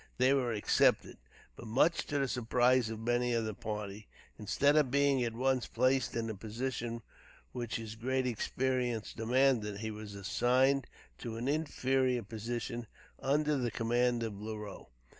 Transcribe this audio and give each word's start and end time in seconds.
They 0.17 0.33
were 0.33 0.51
accepted, 0.51 1.17
but, 1.55 1.67
much 1.67 2.07
to 2.07 2.17
the 2.17 2.27
surprise 2.27 2.89
of 2.89 2.99
many 2.99 3.33
of 3.35 3.45
the 3.45 3.53
party, 3.53 4.07
instead 4.39 4.75
of 4.75 4.89
being 4.89 5.23
at 5.23 5.35
once 5.35 5.67
placed 5.67 6.15
in 6.15 6.25
the 6.25 6.33
position 6.33 7.03
which 7.51 7.75
his 7.75 7.93
great 7.93 8.25
experience 8.25 9.13
demanded, 9.13 9.77
he 9.81 9.91
was 9.91 10.15
assigned 10.15 10.87
to 11.19 11.35
an 11.37 11.47
inferior 11.47 12.23
position 12.23 12.87
under 13.19 13.55
the 13.55 13.69
command 13.69 14.23
of 14.23 14.41
Leroux. 14.41 14.87